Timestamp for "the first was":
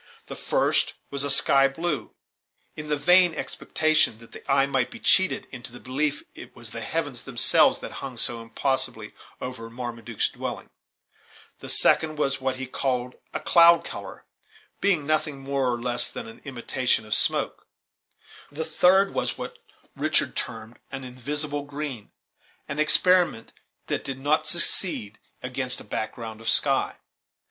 0.25-1.23